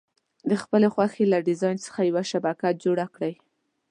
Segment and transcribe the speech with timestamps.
[0.49, 3.33] د خپلې خوښې له ډیزاین څخه یوه شبکه جوړه کړئ.